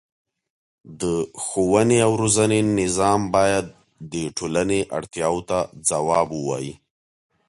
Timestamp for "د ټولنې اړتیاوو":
4.13-5.41